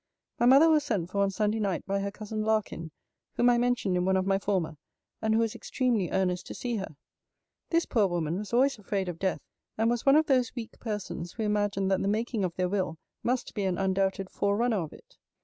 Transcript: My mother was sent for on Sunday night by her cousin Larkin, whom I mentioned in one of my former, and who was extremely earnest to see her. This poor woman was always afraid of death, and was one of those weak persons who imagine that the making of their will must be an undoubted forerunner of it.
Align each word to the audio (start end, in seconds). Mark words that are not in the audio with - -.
My 0.39 0.47
mother 0.47 0.67
was 0.67 0.83
sent 0.83 1.11
for 1.11 1.19
on 1.21 1.29
Sunday 1.29 1.59
night 1.59 1.85
by 1.85 1.99
her 1.99 2.09
cousin 2.09 2.41
Larkin, 2.41 2.89
whom 3.35 3.51
I 3.51 3.59
mentioned 3.59 3.95
in 3.95 4.03
one 4.03 4.17
of 4.17 4.25
my 4.25 4.39
former, 4.39 4.77
and 5.21 5.35
who 5.35 5.41
was 5.41 5.53
extremely 5.53 6.09
earnest 6.09 6.47
to 6.47 6.55
see 6.55 6.77
her. 6.77 6.95
This 7.69 7.85
poor 7.85 8.07
woman 8.07 8.39
was 8.39 8.51
always 8.51 8.79
afraid 8.79 9.07
of 9.07 9.19
death, 9.19 9.41
and 9.77 9.91
was 9.91 10.03
one 10.03 10.15
of 10.15 10.25
those 10.25 10.55
weak 10.55 10.79
persons 10.79 11.33
who 11.33 11.43
imagine 11.43 11.87
that 11.89 12.01
the 12.01 12.07
making 12.07 12.43
of 12.43 12.55
their 12.55 12.67
will 12.67 12.97
must 13.21 13.53
be 13.53 13.63
an 13.65 13.77
undoubted 13.77 14.31
forerunner 14.31 14.79
of 14.81 14.91
it. 14.91 15.17